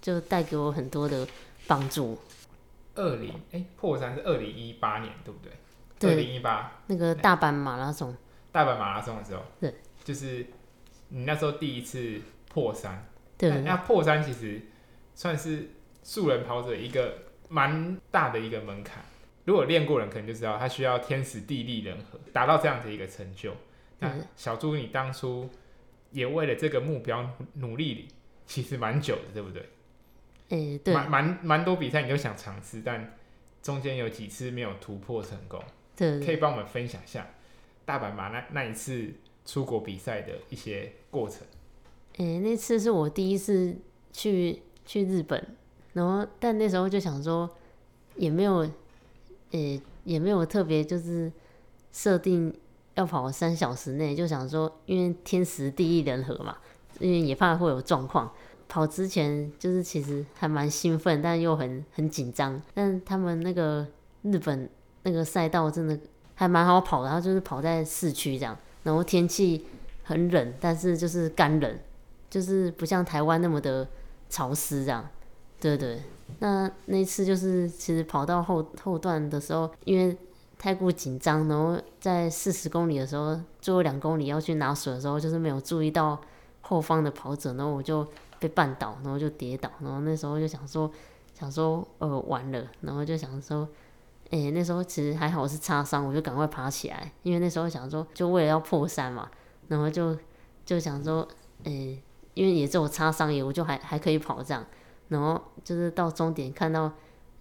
[0.00, 1.26] 就带给我很多的
[1.66, 2.18] 帮助。
[2.94, 5.52] 二零哎破三是二零一八年对不对？
[5.98, 6.10] 对。
[6.12, 8.14] 二零一八那个大阪马拉松。
[8.52, 9.42] 大阪马拉松的时候。
[9.60, 9.74] 对。
[10.04, 10.44] 就是
[11.08, 13.06] 你那时候第一次破三。
[13.38, 13.62] 对。
[13.62, 14.60] 那破三其实
[15.14, 15.70] 算是
[16.02, 17.14] 素人跑者一个
[17.48, 19.04] 蛮大的一个门槛。
[19.44, 23.54] 如果练过人可能就知道，他需要天时地利人和达到这样的一个成就。
[24.00, 25.48] 那小猪，你当初
[26.10, 28.08] 也为了这个目标努力，
[28.46, 29.68] 其实蛮久的，对不对？
[30.48, 33.16] 诶、欸，对，蛮蛮蛮多比赛你都想尝试，但
[33.62, 35.62] 中间有几次没有突破成功。
[35.94, 37.28] 对，对，可以帮我们分享一下
[37.84, 39.12] 大阪马那那一次
[39.44, 41.46] 出国比赛的一些过程。
[42.16, 43.76] 诶、欸，那次是我第一次
[44.12, 45.56] 去去日本，
[45.92, 47.48] 然后但那时候就想说，
[48.16, 48.56] 也没有，
[49.52, 51.30] 诶、欸，也没有特别就是
[51.92, 52.52] 设定
[52.94, 56.56] 要跑三小时内，就想说，因为天时地利人和嘛，
[56.98, 58.30] 因为也怕会有状况。
[58.68, 62.60] 跑之前就是其实还蛮兴奋，但又很很紧张。
[62.72, 63.86] 但他们那个
[64.22, 64.68] 日本
[65.02, 65.98] 那个赛道真的
[66.36, 69.66] 还蛮好跑的，然后就是跑在市区这样，然后天气
[70.04, 71.78] 很冷，但是就是干冷，
[72.28, 73.88] 就是不像台湾那么的
[74.28, 75.08] 潮湿这样。
[75.60, 76.00] 对对，
[76.38, 80.16] 那那次就是其实跑到后后段的时候，因为
[80.60, 86.20] 太过紧张，然后在四十公里的时候，最后两公里要去拿水的时候，就是没有注意到
[86.60, 88.06] 后方的跑者，然后我就。
[88.40, 90.90] 被绊倒，然后就跌倒，然后那时候就想说，
[91.38, 93.68] 想说，呃，完了，然后就想说，
[94.30, 99.30] 哎、欸，那时候其实还好是擦伤，我就赶快爬起来，因为那时候想说，就为了要破三嘛，
[99.68, 100.16] 然后就
[100.64, 101.20] 就想说，
[101.64, 104.64] 哎、欸，因为也只有擦伤，也我就还还可以跑这样，
[105.08, 106.90] 然后就是到终点看到，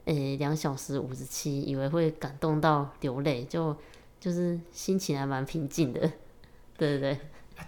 [0.09, 3.77] 哎、欸，两小时五十七，以为会感动到流泪，就
[4.19, 5.99] 就是心情还蛮平静的，
[6.75, 7.19] 对对对。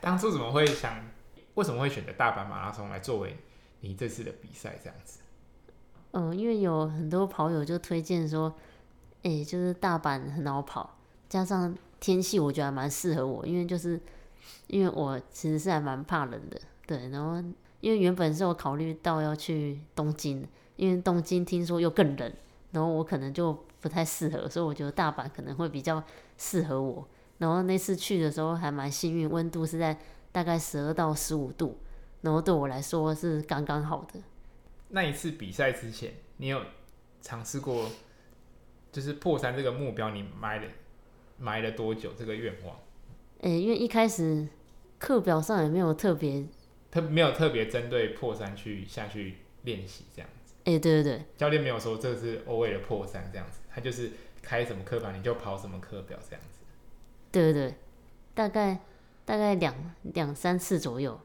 [0.02, 0.92] 当初怎么会想？
[1.54, 3.38] 为什么会选择大阪马拉松来作为
[3.82, 4.80] 你这次的比赛？
[4.84, 5.20] 这样子，
[6.14, 8.52] 嗯，因为有很多跑友就推荐说，
[9.22, 10.98] 诶、欸，就是大阪很好跑，
[11.30, 14.02] 加上天气我觉得还蛮适合我，因为就是
[14.66, 17.36] 因为我其实是还蛮怕冷的，对，然后
[17.82, 20.48] 因为原本是我考虑到要去东京，
[20.82, 22.34] 因为东京听说又更冷，
[22.72, 26.04] 然后我可能就不太适合，所以我觉得大阪可能会比较
[26.38, 27.08] 适合我。
[27.38, 29.98] 然后那次去的时候还蛮幸运，温度是在。
[30.34, 31.78] 大概十二到十五度，
[32.22, 34.22] 然后对我来说是刚刚好的。
[34.88, 36.62] 那一次比赛之前，你有
[37.20, 37.90] 尝试过，
[38.94, 40.70] 就是破三这个目标，你埋了
[41.38, 42.78] 埋了多久这个愿望？
[43.42, 44.48] 诶、欸，因为一开始
[44.98, 46.46] 课表上也没有特别，
[46.90, 50.30] 特没有特别针对破三去下去练习这样
[50.64, 50.72] 子。
[50.72, 56.60] 诶、欸，对对对，教练没有说这是为了破三这样子，他就是开什么课表你就跑什么课表这样子。
[57.32, 57.76] 对对对，
[58.34, 58.80] 大概。
[59.24, 61.18] 大概两两三次左右，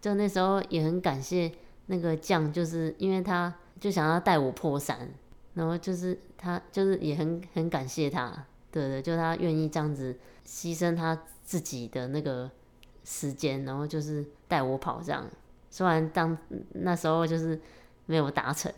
[0.00, 1.50] 就那时候也很感谢
[1.86, 5.08] 那个将，就是因为他就想要带我破三，
[5.54, 10.16] 然后就是他就是也很很感谢他，对对，就他愿意这样子
[10.46, 12.48] 牺牲他自己的那个
[13.04, 15.26] 时间，然后就是带我跑这样。
[15.70, 16.36] 虽然当
[16.74, 17.58] 那时候就是
[18.10, 18.72] 没有达成。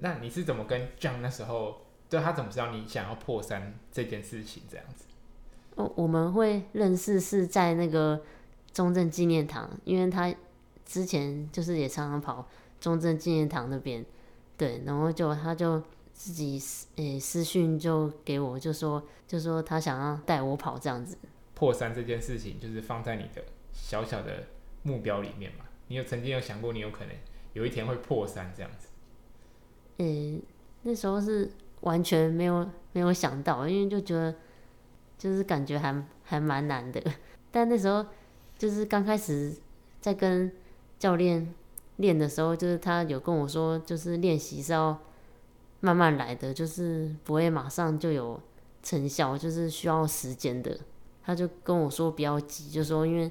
[0.00, 5.06] 那你是怎么跟将那时候，就他怎么知道你想要破三这件事情这样子？
[5.96, 8.20] 我们会认识是在那个
[8.72, 10.32] 中正纪念堂，因为他
[10.84, 12.46] 之前就是也常常跑
[12.78, 14.04] 中正纪念堂那边，
[14.58, 16.60] 对，然后就他就自己
[16.96, 21.16] 诶、欸、私讯就给我，就说就说他想要带我跑这样子。
[21.54, 24.44] 破三这件事情就是放在你的小小的
[24.82, 25.64] 目标里面嘛？
[25.88, 27.14] 你有曾经有想过你有可能
[27.58, 28.88] 有一天会破三这样子？
[29.98, 30.40] 诶、
[30.82, 34.34] 那时候是完全没有没有想到，因为就觉得。
[35.20, 37.02] 就是感觉还还蛮难的，
[37.50, 38.06] 但那时候
[38.56, 39.52] 就是刚开始
[40.00, 40.52] 在跟
[40.96, 41.52] 教练
[41.96, 44.96] 练的时候，就是他有跟我说，就是练习是要
[45.80, 48.40] 慢慢来的，就是不会马上就有
[48.80, 50.78] 成效，就是需要时间的。
[51.24, 53.28] 他就跟我说不要急，就说因为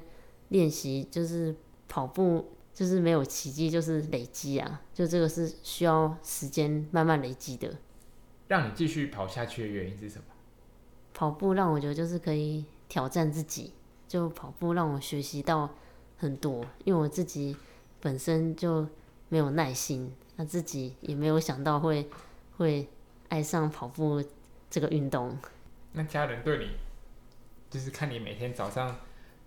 [0.50, 1.56] 练习就是
[1.88, 7.74] 跑步就是没有奇迹，就是累积啊，就这个是需要时间慢慢累积的。
[8.46, 10.24] 让你继续跑下去的原因是什么？
[11.12, 13.72] 跑步让我觉得就是可以挑战自己，
[14.06, 15.68] 就跑步让我学习到
[16.18, 17.56] 很多，因为我自己
[18.00, 18.86] 本身就
[19.28, 22.08] 没有耐心，那自己也没有想到会
[22.58, 22.88] 会
[23.28, 24.22] 爱上跑步
[24.70, 25.36] 这个运动。
[25.94, 26.70] 那家人对你，
[27.68, 28.94] 就是看你每天早上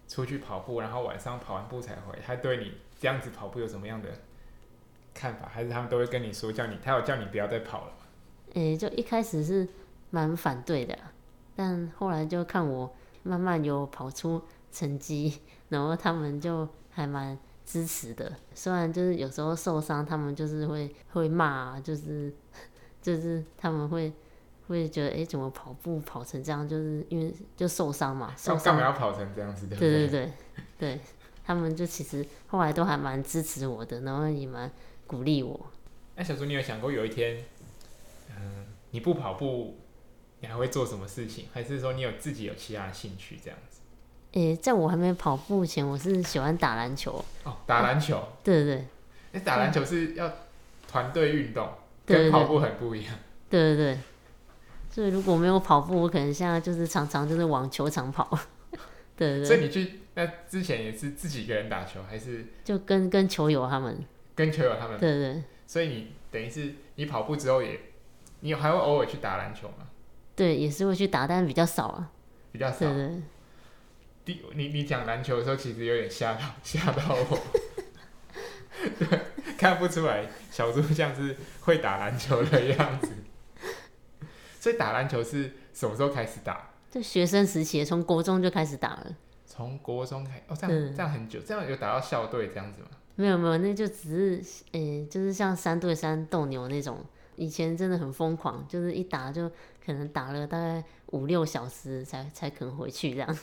[0.10, 4.10] 出去跑步，然后晚上跑完步才回，他对你这样子跑步有什么样的
[5.12, 5.50] 看法？
[5.52, 7.98] 还是他们都会跟你说叫你，他有叫你不要再跑了吗？
[8.54, 9.68] 诶，就一开始是
[10.12, 10.96] 蛮反对的。
[11.56, 14.40] 但后来就看我慢慢有跑出
[14.72, 17.36] 成绩，然后他们就还蛮
[17.66, 18.32] 支持的。
[18.54, 22.32] 虽然就是有时候受伤，他们就是会 会骂，就是
[23.02, 24.14] 就是他们会
[24.68, 26.68] 会觉得，哎、欸，怎么跑步跑成这样？
[26.68, 28.66] 就是因为就受伤嘛，受伤。
[28.66, 29.66] 干嘛要跑成这样子？
[29.66, 29.90] 对不对？
[29.90, 30.32] 对对对，
[30.78, 31.02] 对，
[31.44, 34.72] 他们就其实后来都还蛮支持我的，然后也蛮
[35.08, 35.68] 鼓励我。
[36.16, 37.44] 那小猪，你有想过有一天，
[38.30, 39.78] 嗯，你不跑步，
[40.40, 41.46] 你还会做什么事情？
[41.54, 43.80] 还是说你有自己有其他的兴趣这样子？
[44.34, 47.24] 诶、欸，在我还没跑步前，我是喜欢打篮球。
[47.44, 48.22] 哦，打篮球。
[48.44, 48.86] 对对对。
[49.34, 50.32] 那打篮球是要
[50.88, 51.70] 团队运动，
[52.06, 53.14] 跟跑步很不一样。
[53.50, 54.00] 对对对。
[54.90, 58.30] 所以如果没有跑步，我可能现在就是常常就是往球场跑。
[59.18, 59.46] 对对对。
[59.46, 62.46] 所以你去那之前也是自己一个人打球，还是？
[62.64, 64.04] 就跟跟球友他们。
[64.36, 65.00] 跟球友他们。
[65.00, 65.44] 对对对。
[65.66, 67.80] 所以你等于是你跑步之后也，
[68.42, 69.88] 你还会偶尔去打篮球吗？
[70.36, 72.12] 对，也是会去打，但是比较少啊。
[72.52, 72.80] 比较少。
[72.94, 73.22] 对。
[74.24, 77.40] 第你你讲篮球的时候，其实有点吓到 吓到我，
[79.00, 79.20] 对，
[79.58, 83.08] 看不出来小猪像是会打篮球的样子。
[84.60, 86.70] 所以打篮球是什么时候开始打？
[86.92, 89.16] 就学生时期，从国中就开始打了。
[89.62, 92.88] 从国中开哦，这样这样很久，这样有打到校队这样子吗？
[93.16, 96.98] 没有没有，那就只是诶、欸，就是像三对三斗牛那种。
[97.38, 99.50] 以前真的很疯狂，就是一打就
[99.84, 103.38] 可能打了大概五六小时才才肯回去这样。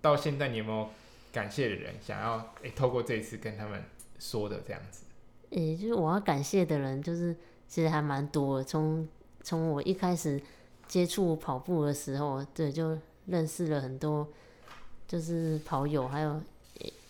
[0.00, 0.88] 到现在，你有没有
[1.30, 3.84] 感谢的人想要诶、欸，透过这一次跟他们
[4.18, 5.04] 说的这样子？
[5.50, 7.36] 诶、欸，就是我要感谢的人，就是
[7.68, 8.64] 其实还蛮多的。
[8.64, 9.06] 从
[9.42, 10.40] 从我一开始
[10.88, 14.26] 接触跑步的时候，对，就认识了很多，
[15.10, 16.40] 就是跑友，还有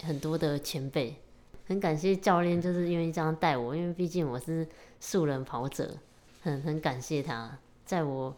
[0.03, 1.15] 很多的前辈。
[1.67, 4.67] 很感谢教练，就是愿意这样带我，因为毕竟我是
[5.01, 5.95] 素人跑者，
[6.41, 8.35] 很很感谢他，在我。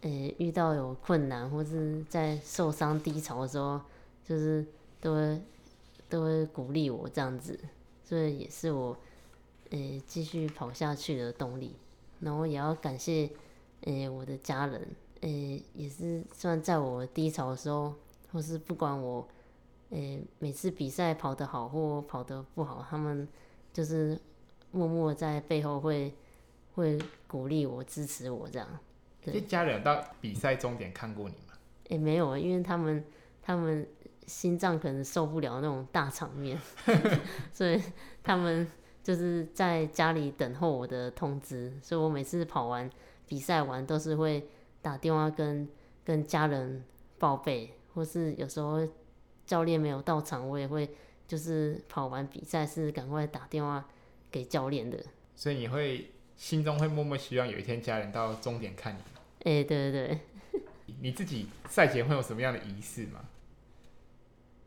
[0.00, 3.80] 诶、欸，遇到有困难或是在受伤低潮的时候，
[4.22, 4.62] 就是
[5.00, 5.14] 都
[6.10, 7.58] 都会鼓励我这样子，
[8.04, 8.94] 所以也是我
[9.70, 11.74] 诶继、续跑下去的动力。
[12.20, 13.30] 然后也要感谢
[13.84, 14.86] 诶、欸、我的家人，
[15.22, 17.94] 诶、欸、也是算在我低潮的时候，
[18.34, 19.26] 或是不管我
[19.90, 23.26] 诶、欸、每次比赛跑得好或跑得不好，他们
[23.72, 24.20] 就是
[24.72, 26.12] 默默在背后会
[26.74, 28.68] 会鼓励我、支持我这样。
[29.22, 31.54] 对家人到比赛终点看过你吗？
[31.84, 33.04] 诶、欸、没有啊，因为他们
[33.40, 33.86] 他们
[34.26, 36.60] 心脏可能受不了那种大场面，
[37.54, 37.80] 所以
[38.22, 38.66] 他们
[39.04, 41.72] 就是在家里等候我的通知。
[41.80, 42.90] 所以我每次跑完
[43.28, 44.48] 比赛完，都是会
[44.82, 45.68] 打电话跟
[46.04, 46.84] 跟家人
[47.18, 48.86] 报备，或是有时候
[49.46, 50.88] 教练没有到场，我也会
[51.26, 53.88] 就是跑完比赛是赶快打电话
[54.30, 54.98] 给教练的。
[55.36, 58.98] 所以你会心中会默默希望有一天家人到终点看你。
[59.44, 60.20] 哎、欸，对对
[60.52, 60.60] 对，
[61.00, 63.24] 你自己赛前会有什么样的仪式吗？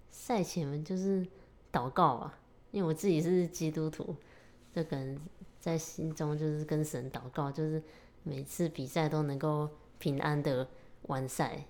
[0.10, 1.26] 赛前就是
[1.72, 2.38] 祷告啊，
[2.72, 4.16] 因为我自己是基督徒，
[4.74, 5.20] 就可能
[5.60, 7.82] 在心中就是跟神祷告，就是
[8.24, 10.68] 每次比赛都能够平安的
[11.04, 11.66] 完赛。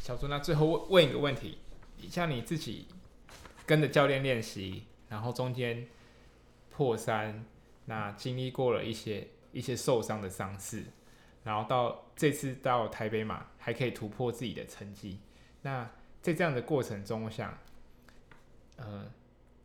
[0.00, 1.58] 小朱，那最后问问一个问题，
[2.08, 2.86] 像你自己
[3.66, 5.86] 跟着教练练习，然后中间
[6.70, 7.44] 破三，
[7.86, 10.84] 那经历过了一些一些受伤的伤势。
[11.42, 15.20] 然后到这次到台北马还可以突破自己的成绩，
[15.62, 15.88] 那
[16.20, 17.56] 在这样的过程中，我想，
[18.76, 19.08] 呃，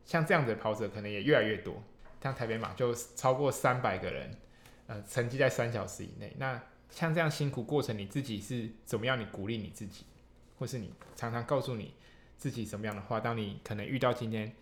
[0.06, 1.82] 像这样的跑者可能也越来越多。
[2.22, 4.38] 像台北马就超过三百个人，
[4.86, 6.36] 呃，成绩在三小时以内。
[6.38, 6.62] 那
[6.92, 9.20] 像这样辛苦过程，你自己是怎么样？
[9.20, 10.06] 你鼓励你自己，
[10.60, 11.94] 或是你常常告诉你
[12.38, 13.20] 自己什么样的话？
[13.20, 14.54] 当你可能遇到今天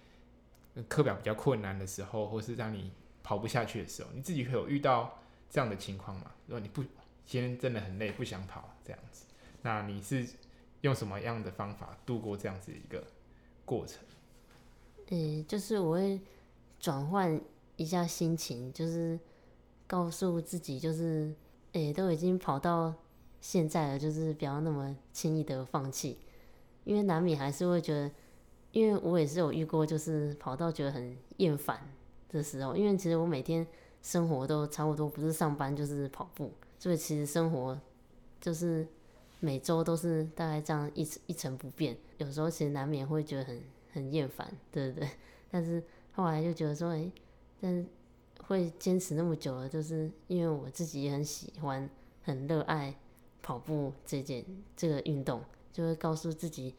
[0.87, 2.91] 课表比较困难的时候，或是让你
[3.23, 6.31] 跑不下去的时候，你自己会有遇到这样的情况吗？
[6.45, 6.83] 如果你不
[7.25, 9.25] 今天真的很累，不想跑这样子。
[9.61, 10.25] 那你是
[10.81, 13.03] 用什么样的方法度过这样子一个
[13.65, 13.99] 过程？
[15.07, 16.21] 诶、就是我会
[16.79, 17.39] 转换
[17.75, 19.19] 一下心情，就是
[19.85, 21.33] 告诉自己，就是
[21.73, 22.93] 诶、都已经跑到
[23.41, 26.17] 现在了，就是不要那么轻易的放弃，
[26.83, 28.11] 因为难免还是会觉得，
[28.71, 31.79] 因为我也是有遇过，就是跑到觉得很厌烦
[32.29, 33.65] 的时候，因为其实我每天
[34.01, 36.51] 生活都差不多，不是上班就是跑步。
[36.77, 37.77] 所以其实生活
[38.39, 38.87] 就是
[39.41, 45.09] 每周都是大概这样一一成不变，有时候其实难免会觉得很很厌烦，对不对？
[45.51, 45.83] 但是
[46.13, 47.11] 后来就觉得说，哎，
[47.59, 47.85] 但是
[48.49, 51.89] 会坚持那么久了，就是因为我自己也很喜欢、
[52.23, 52.93] 很热爱
[53.41, 54.43] 跑步这件
[54.75, 55.41] 这个运动，
[55.71, 56.75] 就会告诉自己，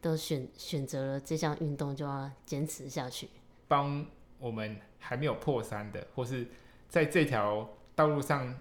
[0.00, 3.28] 都选选择了这项运动，就要坚持下去。
[3.66, 4.04] 帮
[4.38, 6.46] 我们还没有破三的，或是
[6.88, 8.54] 在这条道路上。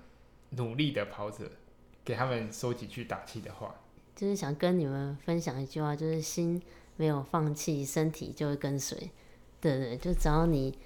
[0.53, 1.49] 努力的跑者，
[2.03, 3.73] 给他们说几句打气的话，
[4.13, 6.61] 就是想跟你们分享一句话，就是心
[6.97, 9.11] 没有放弃，身体就会跟随。
[9.61, 10.77] 对对，就只要你，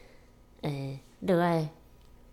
[0.62, 1.70] 诶、欸，热爱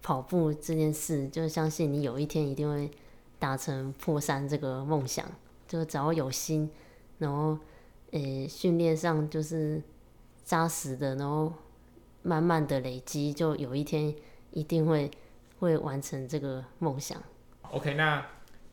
[0.02, 2.90] 跑步这件事，就相信你有一天一定会
[3.38, 5.26] 达成破三这个梦想。
[5.68, 6.70] 就只要有心，
[7.16, 7.58] 然后
[8.10, 9.82] 诶训练上就是
[10.44, 11.50] 扎实的，然后
[12.22, 14.14] 慢慢的累积，就有一天
[14.50, 15.10] 一定会
[15.60, 17.22] 会完成这个梦想。
[17.70, 18.26] OK，那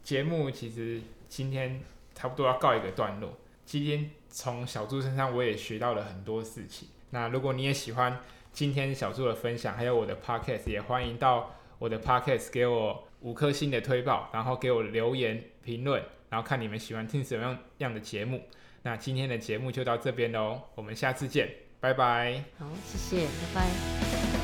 [0.04, 1.00] 节目其实
[1.30, 1.82] 今天
[2.14, 3.30] 差不多要告一个段落。
[3.66, 6.90] 今天从小猪身上我也学到了很多事情。
[7.12, 8.20] 那如果你也喜欢
[8.52, 18.44] 今天小猪的分享，还有我的 Podcast，也欢迎到我的 Podcast 给我五颗星的推报，然后给我留言评论，然后看你们喜欢听什么样样的节目。
[18.82, 22.44] 那今天的节目就到这边喽，我们下次见，拜拜。
[22.58, 24.39] 好，谢谢，拜拜。